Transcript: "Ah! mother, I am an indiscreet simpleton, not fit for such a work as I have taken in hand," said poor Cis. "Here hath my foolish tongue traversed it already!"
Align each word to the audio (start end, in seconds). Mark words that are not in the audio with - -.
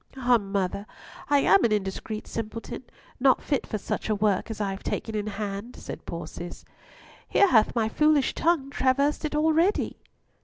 "Ah! 0.17 0.39
mother, 0.39 0.87
I 1.29 1.41
am 1.41 1.63
an 1.63 1.71
indiscreet 1.71 2.25
simpleton, 2.25 2.85
not 3.19 3.39
fit 3.39 3.67
for 3.67 3.77
such 3.77 4.09
a 4.09 4.15
work 4.15 4.49
as 4.49 4.59
I 4.59 4.71
have 4.71 4.81
taken 4.81 5.13
in 5.13 5.27
hand," 5.27 5.75
said 5.75 6.07
poor 6.07 6.25
Cis. 6.25 6.65
"Here 7.29 7.47
hath 7.49 7.75
my 7.75 7.87
foolish 7.87 8.33
tongue 8.33 8.71
traversed 8.71 9.25
it 9.25 9.35
already!" 9.35 9.97